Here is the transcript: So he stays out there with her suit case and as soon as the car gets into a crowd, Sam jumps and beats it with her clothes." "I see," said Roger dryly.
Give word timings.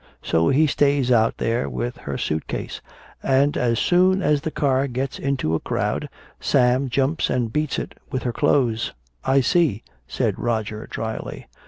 So 0.23 0.49
he 0.49 0.65
stays 0.65 1.11
out 1.11 1.37
there 1.37 1.69
with 1.69 1.95
her 1.97 2.17
suit 2.17 2.47
case 2.47 2.81
and 3.21 3.55
as 3.55 3.77
soon 3.77 4.23
as 4.23 4.41
the 4.41 4.49
car 4.49 4.87
gets 4.87 5.19
into 5.19 5.53
a 5.53 5.59
crowd, 5.59 6.09
Sam 6.39 6.89
jumps 6.89 7.29
and 7.29 7.53
beats 7.53 7.77
it 7.77 7.93
with 8.11 8.23
her 8.23 8.33
clothes." 8.33 8.93
"I 9.23 9.41
see," 9.41 9.83
said 10.07 10.39
Roger 10.39 10.87
dryly. 10.89 11.45